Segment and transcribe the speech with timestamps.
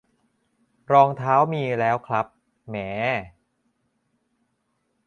[0.91, 2.25] รองเท้ามีแล้วครับ
[2.67, 2.89] แหม่